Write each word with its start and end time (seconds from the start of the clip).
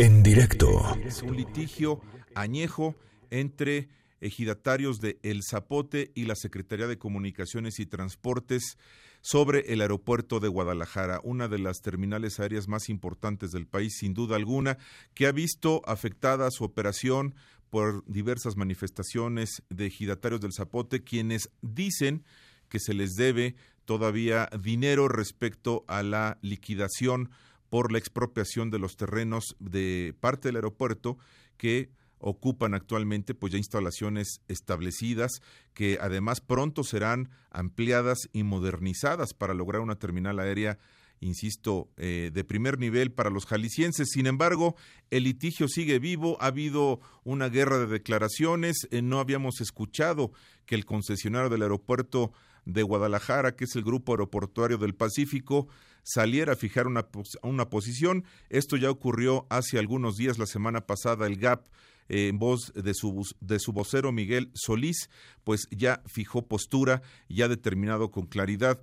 En 0.00 0.22
directo. 0.22 0.96
Es 1.04 1.22
un 1.22 1.36
litigio 1.36 2.00
añejo 2.36 2.94
entre 3.30 3.88
ejidatarios 4.20 5.00
de 5.00 5.18
El 5.24 5.40
Zapote 5.42 6.12
y 6.14 6.26
la 6.26 6.36
Secretaría 6.36 6.86
de 6.86 6.98
Comunicaciones 6.98 7.80
y 7.80 7.86
Transportes 7.86 8.78
sobre 9.22 9.72
el 9.72 9.80
aeropuerto 9.80 10.38
de 10.38 10.46
Guadalajara, 10.46 11.20
una 11.24 11.48
de 11.48 11.58
las 11.58 11.80
terminales 11.80 12.38
aéreas 12.38 12.68
más 12.68 12.88
importantes 12.88 13.50
del 13.50 13.66
país, 13.66 13.96
sin 13.98 14.14
duda 14.14 14.36
alguna, 14.36 14.78
que 15.14 15.26
ha 15.26 15.32
visto 15.32 15.82
afectada 15.84 16.48
su 16.52 16.62
operación 16.62 17.34
por 17.68 18.04
diversas 18.06 18.56
manifestaciones 18.56 19.64
de 19.68 19.86
ejidatarios 19.86 20.40
del 20.40 20.52
Zapote, 20.52 21.02
quienes 21.02 21.50
dicen 21.60 22.22
que 22.68 22.78
se 22.78 22.94
les 22.94 23.14
debe 23.14 23.56
todavía 23.84 24.48
dinero 24.62 25.08
respecto 25.08 25.84
a 25.88 26.04
la 26.04 26.38
liquidación 26.40 27.30
por 27.70 27.92
la 27.92 27.98
expropiación 27.98 28.70
de 28.70 28.78
los 28.78 28.96
terrenos 28.96 29.56
de 29.58 30.14
parte 30.20 30.48
del 30.48 30.56
aeropuerto 30.56 31.18
que 31.56 31.90
ocupan 32.18 32.74
actualmente 32.74 33.34
pues 33.34 33.52
ya 33.52 33.58
instalaciones 33.58 34.40
establecidas 34.48 35.40
que 35.74 35.98
además 36.00 36.40
pronto 36.40 36.82
serán 36.82 37.30
ampliadas 37.50 38.28
y 38.32 38.42
modernizadas 38.42 39.34
para 39.34 39.54
lograr 39.54 39.82
una 39.82 39.96
terminal 39.96 40.40
aérea 40.40 40.78
insisto, 41.20 41.88
eh, 41.96 42.30
de 42.32 42.44
primer 42.44 42.78
nivel 42.78 43.12
para 43.12 43.30
los 43.30 43.46
jaliscienses. 43.46 44.08
Sin 44.10 44.26
embargo, 44.26 44.76
el 45.10 45.24
litigio 45.24 45.68
sigue 45.68 45.98
vivo, 45.98 46.36
ha 46.40 46.46
habido 46.46 47.00
una 47.24 47.48
guerra 47.48 47.78
de 47.78 47.86
declaraciones, 47.86 48.88
eh, 48.90 49.02
no 49.02 49.20
habíamos 49.20 49.60
escuchado 49.60 50.32
que 50.66 50.74
el 50.74 50.84
concesionario 50.84 51.48
del 51.48 51.62
aeropuerto 51.62 52.32
de 52.64 52.82
Guadalajara, 52.82 53.56
que 53.56 53.64
es 53.64 53.74
el 53.76 53.82
Grupo 53.82 54.12
Aeroportuario 54.12 54.78
del 54.78 54.94
Pacífico, 54.94 55.68
saliera 56.02 56.52
a 56.52 56.56
fijar 56.56 56.86
una, 56.86 57.06
una 57.42 57.70
posición. 57.70 58.24
Esto 58.50 58.76
ya 58.76 58.90
ocurrió 58.90 59.46
hace 59.50 59.78
algunos 59.78 60.16
días, 60.16 60.38
la 60.38 60.46
semana 60.46 60.86
pasada, 60.86 61.26
el 61.26 61.36
GAP 61.36 61.66
en 62.08 62.38
voz 62.38 62.72
de 62.74 62.94
su, 62.94 63.22
de 63.40 63.58
su 63.58 63.72
vocero 63.72 64.12
Miguel 64.12 64.50
Solís, 64.54 65.10
pues 65.44 65.68
ya 65.70 66.02
fijó 66.06 66.46
postura 66.46 67.02
y 67.28 67.42
ha 67.42 67.48
determinado 67.48 68.10
con 68.10 68.26
claridad 68.26 68.80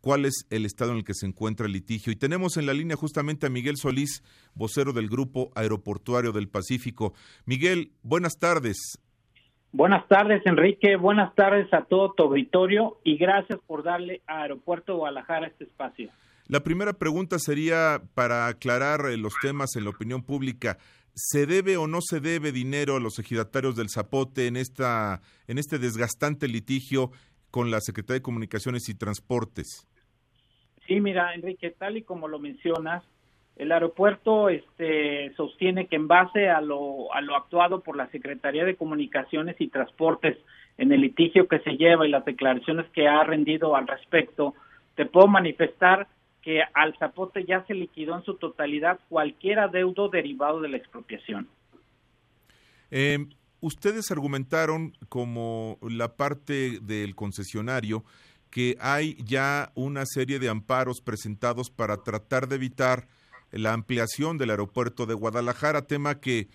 cuál 0.00 0.24
es 0.24 0.46
el 0.50 0.64
estado 0.64 0.92
en 0.92 0.98
el 0.98 1.04
que 1.04 1.14
se 1.14 1.26
encuentra 1.26 1.66
el 1.66 1.72
litigio. 1.72 2.12
Y 2.12 2.16
tenemos 2.16 2.56
en 2.56 2.66
la 2.66 2.74
línea 2.74 2.96
justamente 2.96 3.46
a 3.46 3.50
Miguel 3.50 3.76
Solís, 3.76 4.22
vocero 4.54 4.92
del 4.92 5.08
Grupo 5.08 5.50
Aeroportuario 5.54 6.32
del 6.32 6.48
Pacífico. 6.48 7.14
Miguel, 7.44 7.92
buenas 8.02 8.38
tardes. 8.38 8.98
Buenas 9.72 10.08
tardes, 10.08 10.40
Enrique. 10.46 10.96
Buenas 10.96 11.34
tardes 11.34 11.72
a 11.74 11.84
todo 11.84 12.12
tu 12.14 12.22
auditorio 12.22 12.98
y 13.04 13.18
gracias 13.18 13.58
por 13.66 13.82
darle 13.82 14.22
a 14.26 14.42
Aeropuerto 14.42 14.96
Guadalajara 14.96 15.48
este 15.48 15.64
espacio. 15.64 16.10
La 16.46 16.60
primera 16.60 16.94
pregunta 16.94 17.38
sería 17.38 18.00
para 18.14 18.46
aclarar 18.46 19.04
eh, 19.10 19.18
los 19.18 19.34
temas 19.42 19.76
en 19.76 19.84
la 19.84 19.90
opinión 19.90 20.22
pública. 20.22 20.78
¿Se 21.14 21.44
debe 21.44 21.76
o 21.76 21.86
no 21.86 22.00
se 22.00 22.20
debe 22.20 22.52
dinero 22.52 22.96
a 22.96 23.00
los 23.00 23.18
ejidatarios 23.18 23.76
del 23.76 23.90
Zapote 23.90 24.46
en, 24.46 24.56
esta, 24.56 25.20
en 25.46 25.58
este 25.58 25.78
desgastante 25.78 26.48
litigio 26.48 27.10
con 27.50 27.70
la 27.70 27.80
Secretaría 27.80 28.20
de 28.20 28.22
Comunicaciones 28.22 28.88
y 28.88 28.94
Transportes? 28.94 29.87
Sí, 30.88 31.00
mira, 31.02 31.34
Enrique, 31.34 31.70
tal 31.70 31.98
y 31.98 32.02
como 32.02 32.28
lo 32.28 32.38
mencionas, 32.38 33.04
el 33.56 33.72
aeropuerto 33.72 34.48
este, 34.48 35.34
sostiene 35.36 35.86
que 35.86 35.96
en 35.96 36.08
base 36.08 36.48
a 36.48 36.62
lo, 36.62 37.12
a 37.12 37.20
lo 37.20 37.36
actuado 37.36 37.82
por 37.82 37.94
la 37.94 38.08
Secretaría 38.08 38.64
de 38.64 38.74
Comunicaciones 38.74 39.56
y 39.60 39.68
Transportes 39.68 40.38
en 40.78 40.90
el 40.90 41.02
litigio 41.02 41.46
que 41.46 41.58
se 41.58 41.72
lleva 41.72 42.06
y 42.06 42.10
las 42.10 42.24
declaraciones 42.24 42.86
que 42.94 43.06
ha 43.06 43.22
rendido 43.22 43.76
al 43.76 43.86
respecto, 43.86 44.54
te 44.94 45.04
puedo 45.04 45.26
manifestar 45.26 46.08
que 46.40 46.62
al 46.72 46.96
Zapote 46.98 47.44
ya 47.44 47.66
se 47.66 47.74
liquidó 47.74 48.16
en 48.16 48.24
su 48.24 48.34
totalidad 48.36 48.98
cualquier 49.10 49.58
adeudo 49.58 50.08
derivado 50.08 50.62
de 50.62 50.68
la 50.70 50.78
expropiación. 50.78 51.48
Eh, 52.90 53.26
ustedes 53.60 54.10
argumentaron 54.10 54.92
como 55.10 55.78
la 55.82 56.16
parte 56.16 56.78
del 56.80 57.14
concesionario 57.14 58.04
que 58.50 58.76
hay 58.80 59.16
ya 59.24 59.72
una 59.74 60.04
serie 60.06 60.38
de 60.38 60.48
amparos 60.48 61.00
presentados 61.00 61.70
para 61.70 61.98
tratar 61.98 62.48
de 62.48 62.56
evitar 62.56 63.08
la 63.50 63.72
ampliación 63.72 64.38
del 64.38 64.50
aeropuerto 64.50 65.06
de 65.06 65.14
Guadalajara, 65.14 65.86
tema 65.86 66.20
que 66.20 66.48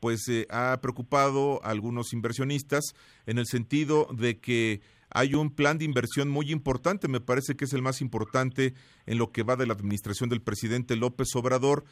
pues 0.00 0.28
eh, 0.28 0.46
ha 0.50 0.78
preocupado 0.80 1.60
a 1.64 1.70
algunos 1.70 2.12
inversionistas 2.12 2.94
en 3.26 3.38
el 3.38 3.46
sentido 3.46 4.08
de 4.12 4.38
que 4.38 4.80
hay 5.10 5.34
un 5.34 5.50
plan 5.50 5.78
de 5.78 5.84
inversión 5.84 6.28
muy 6.28 6.52
importante, 6.52 7.08
me 7.08 7.20
parece 7.20 7.56
que 7.56 7.64
es 7.64 7.72
el 7.72 7.82
más 7.82 8.00
importante 8.00 8.74
en 9.06 9.18
lo 9.18 9.32
que 9.32 9.42
va 9.42 9.56
de 9.56 9.66
la 9.66 9.72
administración 9.72 10.28
del 10.28 10.42
presidente 10.42 10.96
López 10.96 11.28
Obrador, 11.34 11.84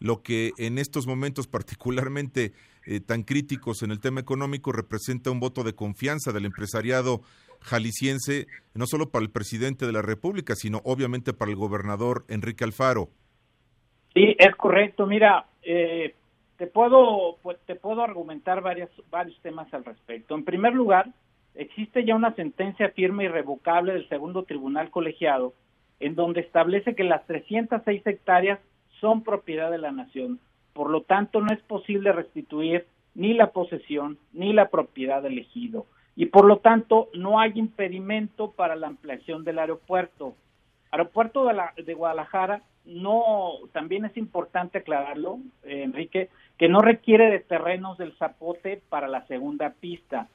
lo 0.00 0.22
que 0.22 0.52
en 0.58 0.78
estos 0.78 1.06
momentos 1.06 1.46
particularmente 1.46 2.52
eh, 2.84 3.00
tan 3.00 3.22
críticos 3.22 3.82
en 3.82 3.92
el 3.92 4.00
tema 4.00 4.20
económico 4.20 4.72
representa 4.72 5.30
un 5.30 5.40
voto 5.40 5.62
de 5.62 5.74
confianza 5.74 6.32
del 6.32 6.46
empresariado 6.46 7.22
jalisciense, 7.64 8.46
no 8.74 8.86
solo 8.86 9.10
para 9.10 9.24
el 9.24 9.30
presidente 9.30 9.86
de 9.86 9.92
la 9.92 10.02
República, 10.02 10.54
sino 10.54 10.80
obviamente 10.84 11.32
para 11.32 11.50
el 11.50 11.56
gobernador 11.56 12.24
Enrique 12.28 12.64
Alfaro. 12.64 13.08
Sí, 14.12 14.36
es 14.38 14.54
correcto. 14.56 15.06
Mira, 15.06 15.46
eh, 15.62 16.14
te 16.56 16.66
puedo 16.66 17.36
pues, 17.42 17.58
te 17.66 17.74
puedo 17.74 18.02
argumentar 18.02 18.60
varios 18.60 18.90
varios 19.10 19.38
temas 19.40 19.72
al 19.72 19.84
respecto. 19.84 20.34
En 20.34 20.44
primer 20.44 20.74
lugar, 20.74 21.08
existe 21.54 22.04
ya 22.04 22.14
una 22.14 22.34
sentencia 22.34 22.90
firme 22.90 23.24
y 23.24 23.28
revocable 23.28 23.94
del 23.94 24.08
segundo 24.08 24.44
tribunal 24.44 24.90
colegiado 24.90 25.54
en 26.00 26.14
donde 26.14 26.40
establece 26.40 26.94
que 26.94 27.04
las 27.04 27.26
306 27.26 28.06
hectáreas 28.06 28.60
son 29.00 29.22
propiedad 29.22 29.70
de 29.70 29.78
la 29.78 29.90
nación. 29.90 30.38
Por 30.72 30.90
lo 30.90 31.02
tanto, 31.02 31.40
no 31.40 31.52
es 31.52 31.60
posible 31.62 32.12
restituir 32.12 32.86
ni 33.14 33.32
la 33.32 33.52
posesión 33.52 34.18
ni 34.32 34.52
la 34.52 34.68
propiedad 34.68 35.24
elegido 35.24 35.86
y 36.16 36.26
por 36.26 36.44
lo 36.44 36.58
tanto 36.58 37.08
no 37.14 37.40
hay 37.40 37.52
impedimento 37.54 38.52
para 38.52 38.76
la 38.76 38.86
ampliación 38.86 39.44
del 39.44 39.58
aeropuerto. 39.58 40.36
Aeropuerto 40.90 41.46
de, 41.46 41.54
la, 41.54 41.72
de 41.76 41.94
Guadalajara 41.94 42.62
no, 42.84 43.52
también 43.72 44.04
es 44.04 44.16
importante 44.16 44.78
aclararlo, 44.78 45.38
eh, 45.64 45.82
Enrique, 45.82 46.28
que 46.58 46.68
no 46.68 46.82
requiere 46.82 47.30
de 47.30 47.40
terrenos 47.40 47.98
del 47.98 48.12
Zapote 48.16 48.80
para 48.88 49.08
la 49.08 49.26
segunda 49.26 49.70
pista 49.70 50.28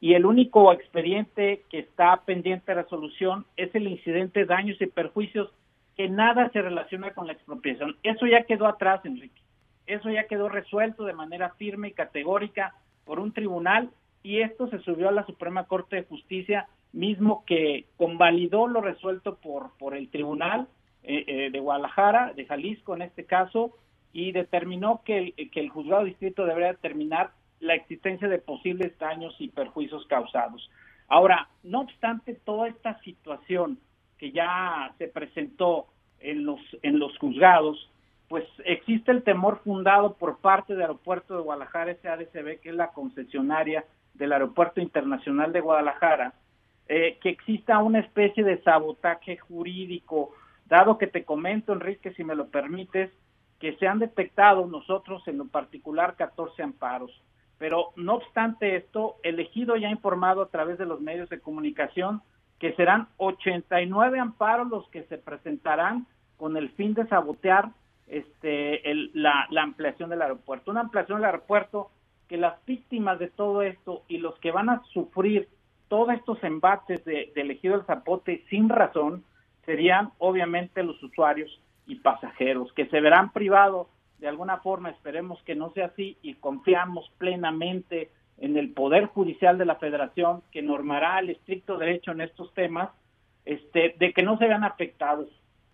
y 0.00 0.14
el 0.14 0.26
único 0.26 0.72
expediente 0.72 1.64
que 1.70 1.78
está 1.78 2.16
pendiente 2.24 2.72
de 2.72 2.82
resolución 2.82 3.46
es 3.56 3.74
el 3.74 3.88
incidente 3.88 4.44
daños 4.44 4.80
y 4.80 4.86
perjuicios 4.86 5.50
que 5.96 6.08
nada 6.08 6.50
se 6.50 6.60
relaciona 6.60 7.12
con 7.14 7.26
la 7.26 7.32
expropiación. 7.32 7.96
Eso 8.02 8.26
ya 8.26 8.42
quedó 8.42 8.66
atrás, 8.66 9.00
Enrique. 9.04 9.40
Eso 9.86 10.10
ya 10.10 10.24
quedó 10.24 10.48
resuelto 10.48 11.04
de 11.04 11.14
manera 11.14 11.50
firme 11.50 11.88
y 11.88 11.92
categórica 11.92 12.74
por 13.04 13.18
un 13.18 13.32
tribunal 13.32 13.90
y 14.26 14.40
esto 14.40 14.66
se 14.66 14.80
subió 14.80 15.08
a 15.08 15.12
la 15.12 15.24
Suprema 15.24 15.68
Corte 15.68 15.94
de 15.94 16.02
Justicia 16.02 16.68
mismo 16.92 17.44
que 17.46 17.86
convalidó 17.96 18.66
lo 18.66 18.80
resuelto 18.80 19.36
por, 19.36 19.78
por 19.78 19.96
el 19.96 20.08
Tribunal 20.10 20.66
eh, 21.04 21.24
eh, 21.28 21.50
de 21.52 21.60
Guadalajara, 21.60 22.32
de 22.32 22.44
Jalisco 22.44 22.96
en 22.96 23.02
este 23.02 23.24
caso, 23.24 23.76
y 24.12 24.32
determinó 24.32 25.02
que 25.04 25.18
el, 25.36 25.50
que 25.52 25.60
el 25.60 25.68
juzgado 25.68 26.02
distrito 26.02 26.44
debería 26.44 26.72
determinar 26.72 27.30
la 27.60 27.76
existencia 27.76 28.26
de 28.26 28.40
posibles 28.40 28.98
daños 28.98 29.32
y 29.38 29.46
perjuicios 29.46 30.04
causados. 30.08 30.68
Ahora, 31.06 31.48
no 31.62 31.82
obstante 31.82 32.34
toda 32.34 32.66
esta 32.66 32.98
situación 33.02 33.78
que 34.18 34.32
ya 34.32 34.92
se 34.98 35.06
presentó 35.06 35.86
en 36.18 36.44
los 36.44 36.58
en 36.82 36.98
los 36.98 37.16
juzgados, 37.18 37.78
pues 38.26 38.44
existe 38.64 39.12
el 39.12 39.22
temor 39.22 39.60
fundado 39.62 40.14
por 40.14 40.38
parte 40.38 40.72
del 40.72 40.82
Aeropuerto 40.82 41.36
de 41.36 41.42
Guadalajara 41.42 41.94
SADCB, 42.02 42.58
que 42.60 42.70
es 42.70 42.74
la 42.74 42.88
concesionaria 42.88 43.84
del 44.16 44.32
Aeropuerto 44.32 44.80
Internacional 44.80 45.52
de 45.52 45.60
Guadalajara, 45.60 46.34
eh, 46.88 47.18
que 47.20 47.30
exista 47.30 47.78
una 47.78 48.00
especie 48.00 48.44
de 48.44 48.62
sabotaje 48.62 49.36
jurídico, 49.36 50.30
dado 50.66 50.98
que 50.98 51.06
te 51.06 51.24
comento, 51.24 51.72
Enrique, 51.72 52.12
si 52.14 52.24
me 52.24 52.34
lo 52.34 52.48
permites, 52.48 53.10
que 53.58 53.76
se 53.76 53.86
han 53.86 53.98
detectado 53.98 54.66
nosotros 54.66 55.26
en 55.26 55.38
lo 55.38 55.46
particular 55.46 56.16
14 56.16 56.62
amparos. 56.62 57.10
Pero 57.58 57.92
no 57.96 58.14
obstante 58.14 58.76
esto, 58.76 59.16
el 59.22 59.40
ejido 59.40 59.76
ya 59.76 59.88
ha 59.88 59.92
informado 59.92 60.42
a 60.42 60.50
través 60.50 60.78
de 60.78 60.86
los 60.86 61.00
medios 61.00 61.28
de 61.30 61.40
comunicación 61.40 62.22
que 62.58 62.74
serán 62.74 63.08
89 63.18 64.18
amparos 64.18 64.68
los 64.68 64.88
que 64.90 65.04
se 65.04 65.18
presentarán 65.18 66.06
con 66.36 66.56
el 66.56 66.70
fin 66.70 66.94
de 66.94 67.06
sabotear 67.06 67.70
este, 68.06 68.82
la, 69.14 69.48
ampliación 69.58 70.10
del 70.10 70.22
aeropuerto. 70.22 70.70
Una 70.70 70.80
ampliación 70.80 71.18
del 71.18 71.26
aeropuerto 71.26 71.90
que 72.28 72.36
las 72.36 72.64
víctimas 72.66 73.18
de 73.18 73.28
todo 73.28 73.62
esto 73.62 74.02
y 74.08 74.18
los 74.18 74.38
que 74.40 74.50
van 74.50 74.68
a 74.68 74.82
sufrir 74.92 75.48
todos 75.88 76.14
estos 76.14 76.42
embates 76.42 77.04
de, 77.04 77.32
elegido 77.36 77.76
el 77.76 77.84
Zapote 77.84 78.44
sin 78.50 78.68
razón 78.68 79.24
serían 79.64 80.10
obviamente 80.18 80.82
los 80.82 81.00
usuarios 81.02 81.60
y 81.86 81.96
pasajeros 81.96 82.72
que 82.72 82.86
se 82.86 83.00
verán 83.00 83.32
privados 83.32 83.86
de 84.18 84.28
alguna 84.28 84.58
forma, 84.58 84.90
esperemos 84.90 85.42
que 85.42 85.54
no 85.54 85.72
sea 85.72 85.86
así 85.86 86.16
y 86.22 86.34
confiamos 86.34 87.10
plenamente 87.18 88.10
en 88.38 88.56
el 88.56 88.72
Poder 88.72 89.06
Judicial 89.06 89.58
de 89.58 89.66
la 89.66 89.76
Federación 89.76 90.42
que 90.50 90.62
normará 90.62 91.18
el 91.18 91.30
estricto 91.30 91.76
derecho 91.76 92.12
en 92.12 92.22
estos 92.22 92.52
temas, 92.54 92.90
este, 93.44 93.94
de 93.98 94.12
que 94.12 94.22
no 94.22 94.38
se 94.38 94.46
vean 94.46 94.64
afectados. 94.64 95.28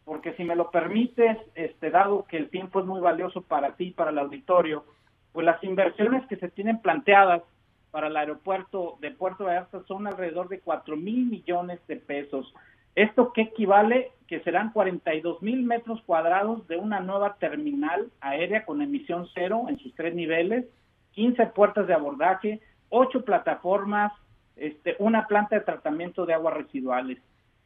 porque 0.04 0.32
si 0.32 0.42
me 0.42 0.56
lo 0.56 0.72
permites, 0.72 1.38
este, 1.54 1.90
dado 1.90 2.24
que 2.24 2.36
el 2.36 2.50
tiempo 2.50 2.80
es 2.80 2.86
muy 2.86 3.00
valioso 3.00 3.42
para 3.42 3.76
ti 3.76 3.84
y 3.84 3.90
para 3.92 4.10
el 4.10 4.18
auditorio, 4.18 4.84
pues 5.32 5.46
las 5.46 5.62
inversiones 5.64 6.26
que 6.26 6.36
se 6.36 6.48
tienen 6.48 6.80
planteadas 6.80 7.42
para 7.90 8.08
el 8.08 8.16
aeropuerto 8.16 8.96
de 9.00 9.10
Puerto 9.10 9.44
Vallarta 9.44 9.82
son 9.86 10.06
alrededor 10.06 10.48
de 10.48 10.60
4 10.60 10.96
mil 10.96 11.26
millones 11.26 11.78
de 11.88 11.96
pesos. 11.96 12.52
¿Esto 12.94 13.32
qué 13.32 13.42
equivale? 13.42 14.10
Que 14.28 14.40
serán 14.40 14.72
42 14.72 15.42
mil 15.42 15.62
metros 15.62 16.02
cuadrados 16.02 16.66
de 16.68 16.76
una 16.76 17.00
nueva 17.00 17.36
terminal 17.36 18.10
aérea 18.20 18.64
con 18.64 18.82
emisión 18.82 19.28
cero 19.34 19.64
en 19.68 19.78
sus 19.78 19.94
tres 19.94 20.14
niveles, 20.14 20.66
15 21.12 21.46
puertas 21.48 21.86
de 21.86 21.94
abordaje, 21.94 22.60
8 22.90 23.24
plataformas, 23.24 24.12
este, 24.56 24.96
una 24.98 25.26
planta 25.26 25.56
de 25.56 25.64
tratamiento 25.64 26.26
de 26.26 26.34
aguas 26.34 26.54
residuales. 26.54 27.18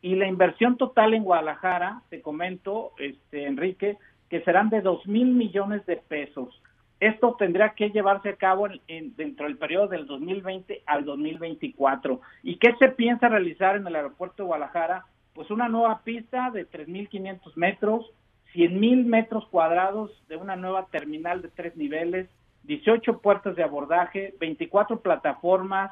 Y 0.02 0.14
la 0.14 0.28
inversión 0.28 0.76
total 0.76 1.14
en 1.14 1.24
Guadalajara, 1.24 2.02
te 2.10 2.20
comento, 2.20 2.92
este, 2.98 3.46
Enrique, 3.46 3.96
que 4.28 4.42
serán 4.42 4.70
de 4.70 4.80
2 4.80 5.06
mil 5.06 5.34
millones 5.34 5.84
de 5.86 5.96
pesos. 5.96 6.62
Esto 6.98 7.36
tendrá 7.38 7.74
que 7.74 7.90
llevarse 7.90 8.30
a 8.30 8.36
cabo 8.36 8.68
en, 8.88 9.14
dentro 9.16 9.46
del 9.46 9.58
periodo 9.58 9.88
del 9.88 10.06
2020 10.06 10.82
al 10.86 11.04
2024. 11.04 12.20
¿Y 12.42 12.56
qué 12.56 12.74
se 12.78 12.88
piensa 12.88 13.28
realizar 13.28 13.76
en 13.76 13.86
el 13.86 13.96
aeropuerto 13.96 14.42
de 14.42 14.46
Guadalajara? 14.46 15.04
Pues 15.34 15.50
una 15.50 15.68
nueva 15.68 16.00
pista 16.04 16.50
de 16.50 16.68
3.500 16.68 17.54
metros, 17.56 18.10
100.000 18.54 19.04
metros 19.04 19.46
cuadrados 19.48 20.10
de 20.28 20.36
una 20.36 20.56
nueva 20.56 20.86
terminal 20.86 21.42
de 21.42 21.48
tres 21.48 21.76
niveles, 21.76 22.30
18 22.62 23.18
puertas 23.18 23.54
de 23.56 23.62
abordaje, 23.62 24.34
24 24.40 25.00
plataformas, 25.00 25.90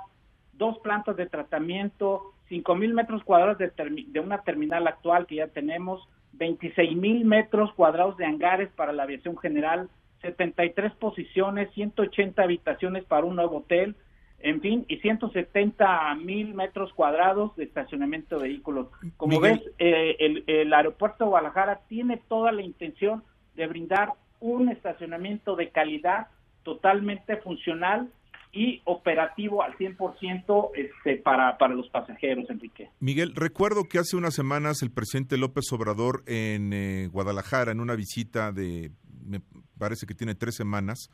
dos 0.54 0.78
plantas 0.78 1.16
de 1.16 1.26
tratamiento, 1.26 2.32
5.000 2.48 2.94
metros 2.94 3.22
cuadrados 3.24 3.58
de, 3.58 3.70
de 4.08 4.20
una 4.20 4.38
terminal 4.38 4.86
actual 4.86 5.26
que 5.26 5.36
ya 5.36 5.48
tenemos, 5.48 6.08
26.000 6.38 7.24
metros 7.24 7.72
cuadrados 7.74 8.16
de 8.16 8.24
hangares 8.24 8.70
para 8.70 8.92
la 8.92 9.02
aviación 9.02 9.36
general, 9.36 9.90
73 10.24 10.92
posiciones, 10.94 11.70
180 11.74 12.42
habitaciones 12.42 13.04
para 13.04 13.26
un 13.26 13.36
nuevo 13.36 13.58
hotel, 13.58 13.94
en 14.40 14.60
fin, 14.60 14.84
y 14.88 14.96
170 14.96 16.14
mil 16.16 16.54
metros 16.54 16.92
cuadrados 16.94 17.54
de 17.56 17.64
estacionamiento 17.64 18.38
de 18.38 18.48
vehículos. 18.48 18.88
Como 19.16 19.40
ves, 19.40 19.60
eh, 19.78 20.16
el, 20.18 20.44
el, 20.46 20.72
aeropuerto 20.72 21.24
de 21.24 21.30
Guadalajara 21.30 21.80
tiene 21.88 22.20
toda 22.28 22.52
la 22.52 22.62
intención 22.62 23.22
de 23.54 23.66
brindar 23.66 24.10
un 24.40 24.70
estacionamiento 24.70 25.56
de 25.56 25.70
calidad 25.70 26.28
totalmente 26.62 27.36
funcional 27.38 28.10
y 28.52 28.80
operativo 28.84 29.62
al 29.62 29.76
100% 29.76 30.70
este, 30.74 31.16
para, 31.16 31.58
para 31.58 31.74
los 31.74 31.88
pasajeros, 31.88 32.48
Enrique. 32.48 32.88
Miguel, 33.00 33.34
recuerdo 33.34 33.84
que 33.84 33.98
hace 33.98 34.16
unas 34.16 34.34
semanas 34.34 34.82
el 34.82 34.92
presidente 34.92 35.36
López 35.36 35.64
Obrador 35.72 36.22
en 36.26 36.72
eh, 36.72 37.08
Guadalajara, 37.08 37.72
en 37.72 37.80
una 37.80 37.96
visita 37.96 38.52
de, 38.52 38.92
me 39.26 39.40
parece 39.78 40.06
que 40.06 40.14
tiene 40.14 40.34
tres 40.34 40.54
semanas, 40.54 41.10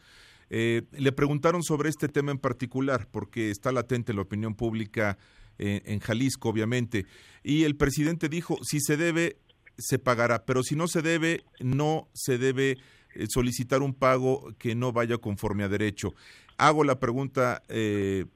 eh, 0.50 0.82
le 0.92 1.12
preguntaron 1.12 1.62
sobre 1.62 1.88
este 1.88 2.08
tema 2.08 2.32
en 2.32 2.38
particular, 2.38 3.08
porque 3.10 3.50
está 3.50 3.70
latente 3.70 4.12
la 4.12 4.22
opinión 4.22 4.56
pública 4.56 5.16
eh, 5.58 5.82
en 5.84 6.00
Jalisco, 6.00 6.48
obviamente, 6.48 7.06
y 7.44 7.62
el 7.62 7.76
presidente 7.76 8.28
dijo, 8.28 8.58
si 8.62 8.80
se 8.80 8.96
debe, 8.96 9.38
se 9.78 10.00
pagará, 10.00 10.44
pero 10.44 10.64
si 10.64 10.74
no 10.74 10.88
se 10.88 11.02
debe, 11.02 11.44
no 11.60 12.08
se 12.14 12.36
debe 12.36 12.78
eh, 13.14 13.26
solicitar 13.28 13.80
un 13.80 13.94
pago 13.94 14.52
que 14.58 14.74
no 14.74 14.92
vaya 14.92 15.18
conforme 15.18 15.62
a 15.62 15.68
derecho. 15.68 16.14
Hago 16.58 16.84
la 16.84 17.00
pregunta 17.00 17.62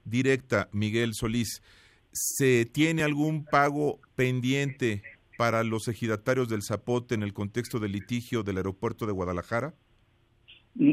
directa, 0.06 0.70
Miguel 0.72 1.10
Solís, 1.12 1.60
¿se 2.10 2.64
tiene 2.64 3.02
algún 3.02 3.44
pago 3.44 4.00
pendiente 4.16 5.02
para 5.36 5.62
los 5.62 5.88
ejidatarios 5.88 6.48
del 6.48 6.62
Zapote 6.62 7.14
en 7.14 7.22
el 7.22 7.34
contexto 7.34 7.80
del 7.80 7.92
litigio 7.92 8.42
del 8.42 8.56
aeropuerto 8.56 9.04
de 9.04 9.12
Guadalajara? 9.12 9.74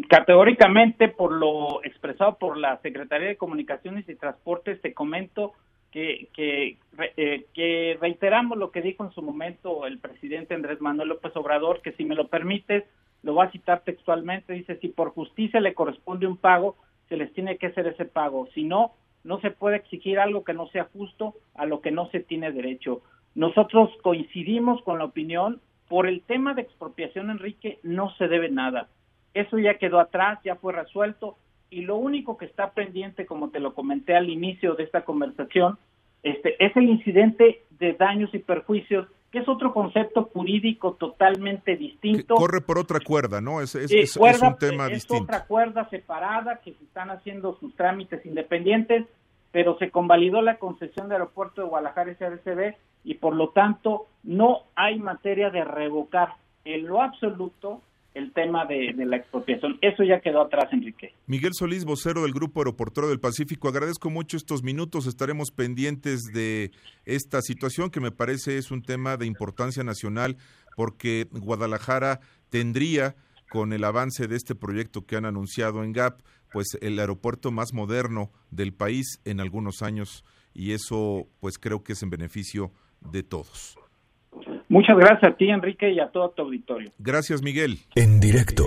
Categóricamente, 0.10 1.08
por 1.08 1.32
lo 1.32 1.84
expresado 1.84 2.38
por 2.38 2.58
la 2.58 2.78
Secretaría 2.82 3.30
de 3.30 3.38
Comunicaciones 3.38 4.08
y 4.08 4.16
Transportes, 4.16 4.80
te 4.82 4.94
comento 4.94 5.54
que, 5.92 6.30
que, 6.34 6.78
eh, 7.18 7.46
que 7.54 7.98
reiteramos 8.00 8.58
lo 8.58 8.72
que 8.72 8.82
dijo 8.82 9.04
en 9.04 9.12
su 9.12 9.22
momento 9.22 9.88
el 9.88 9.98
presidente 10.00 10.54
Andrés 10.54 10.80
Manuel 10.82 11.10
López 11.10 11.36
Obrador, 11.36 11.82
que 11.82 11.94
si 11.94 12.06
me 12.06 12.16
lo 12.16 12.28
permites, 12.28 12.84
lo 13.24 13.36
va 13.36 13.46
a 13.46 13.52
citar 13.52 13.82
textualmente, 13.84 14.54
dice, 14.54 14.78
si 14.78 14.88
por 14.88 15.12
justicia 15.12 15.60
le 15.60 15.74
corresponde 15.74 16.28
un 16.28 16.38
pago, 16.38 16.76
se 17.10 17.18
les 17.18 17.34
tiene 17.34 17.58
que 17.58 17.68
hacer 17.68 17.88
ese 17.88 18.06
pago, 18.06 18.48
si 18.54 18.64
no, 18.64 18.94
no 19.24 19.40
se 19.42 19.52
puede 19.52 19.78
exigir 19.78 20.20
algo 20.20 20.44
que 20.44 20.54
no 20.54 20.68
sea 20.68 20.86
justo 20.94 21.36
a 21.56 21.66
lo 21.66 21.82
que 21.82 21.92
no 21.92 22.08
se 22.10 22.22
tiene 22.22 22.52
derecho. 22.52 23.02
Nosotros 23.36 23.90
coincidimos 24.02 24.82
con 24.84 25.00
la 25.00 25.06
opinión, 25.06 25.60
por 25.88 26.08
el 26.08 26.22
tema 26.22 26.54
de 26.54 26.62
expropiación, 26.62 27.30
Enrique, 27.30 27.80
no 27.84 28.12
se 28.16 28.28
debe 28.28 28.50
nada. 28.50 28.88
Eso 29.34 29.58
ya 29.58 29.76
quedó 29.76 30.00
atrás, 30.00 30.40
ya 30.44 30.56
fue 30.56 30.74
resuelto 30.74 31.38
y 31.72 31.82
lo 31.82 31.96
único 31.96 32.38
que 32.38 32.46
está 32.46 32.72
pendiente, 32.72 33.26
como 33.26 33.50
te 33.50 33.62
lo 33.62 33.74
comenté 33.74 34.16
al 34.16 34.30
inicio 34.30 34.76
de 34.76 34.84
esta 34.84 35.06
conversación, 35.06 35.80
este, 36.22 36.64
es 36.64 36.76
el 36.76 36.84
incidente 36.84 37.64
de 37.80 37.94
daños 37.94 38.30
y 38.34 38.40
perjuicios, 38.40 39.08
que 39.32 39.40
es 39.40 39.48
otro 39.48 39.74
concepto 39.74 40.30
jurídico 40.34 40.94
totalmente 40.96 41.78
distinto. 41.78 42.36
corre 42.36 42.60
por 42.60 42.78
otra 42.78 43.00
cuerda, 43.00 43.40
¿no? 43.40 43.62
Es, 43.62 43.74
es, 43.76 44.18
un 44.18 44.58
tema 44.60 44.88
es 44.88 44.96
distinto. 44.96 45.24
otra 45.24 45.46
cuerda 45.46 45.90
separada 45.90 46.58
que 46.58 46.74
se 46.74 46.84
están 46.84 47.10
haciendo 47.10 47.58
sus 47.62 47.74
trámites 47.78 48.26
independientes, 48.26 49.06
pero 49.54 49.78
se 49.78 49.90
convalidó 49.92 50.42
la 50.42 50.58
concesión 50.58 51.08
del 51.08 51.22
aeropuerto 51.22 51.62
de 51.62 51.70
Guadalajara 51.70 52.14
SRCB 52.16 52.76
y 53.06 53.14
por 53.16 53.34
lo 53.34 53.50
tanto 53.50 54.08
no 54.24 54.64
hay 54.76 55.00
materia 55.00 55.50
de 55.50 55.64
revocar 55.64 56.34
en 56.66 56.86
lo 56.86 57.02
absoluto 57.02 57.82
el 58.14 58.34
tema 58.34 58.66
de, 58.66 58.94
la 59.06 59.18
expropiación. 59.18 59.78
Eso 59.82 60.04
ya 60.04 60.20
quedó 60.20 60.42
atrás, 60.42 60.72
Enrique. 60.72 61.14
Miguel 61.28 61.54
Solís, 61.54 61.86
vocero 61.86 62.24
del 62.24 62.34
Grupo 62.34 62.60
Aeroportuario 62.60 63.10
del 63.10 63.20
Pacífico, 63.20 63.70
agradezco 63.70 64.10
mucho 64.10 64.38
estos 64.38 64.64
minutos. 64.64 65.08
Estaremos 65.08 65.52
pendientes 65.52 66.22
de 66.34 66.72
esta 67.06 67.42
situación 67.42 67.90
que 67.90 68.02
me 68.02 68.12
parece 68.12 68.58
es 68.58 68.72
un 68.72 68.82
tema 68.82 69.18
de 69.18 69.26
importancia 69.26 69.84
nacional 69.84 70.38
porque 70.76 71.28
Guadalajara 71.32 72.20
tendría, 72.50 73.16
con 73.50 73.74
el 73.74 73.84
avance 73.84 74.28
de 74.28 74.36
este 74.36 74.56
proyecto 74.56 75.06
que 75.06 75.16
han 75.16 75.26
anunciado 75.26 75.84
en 75.84 75.94
GAP, 75.94 76.22
pues 76.52 76.78
el 76.82 77.00
aeropuerto 77.00 77.52
más 77.52 77.74
moderno 77.74 78.32
del 78.50 78.74
país 78.74 79.22
en 79.26 79.40
algunos 79.40 79.82
años 79.82 80.26
y 80.54 80.72
eso 80.74 81.28
pues 81.40 81.58
creo 81.58 81.84
que 81.84 81.94
es 81.94 82.04
en 82.04 82.10
beneficio 82.10 82.72
de 83.00 83.24
todos. 83.24 83.78
Muchas 84.72 84.96
gracias 84.98 85.34
a 85.34 85.36
ti, 85.36 85.50
Enrique, 85.50 85.92
y 85.92 86.00
a 86.00 86.08
todo 86.08 86.30
tu 86.30 86.44
auditorio. 86.44 86.94
Gracias, 86.98 87.44
Miguel. 87.44 87.80
En 87.94 88.22
directo. 88.22 88.64